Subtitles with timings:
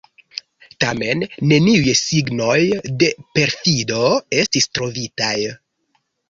[0.83, 1.19] Tamen,
[1.51, 2.57] neniuj signoj
[3.03, 4.01] de perfido
[4.41, 5.37] estis trovitaj.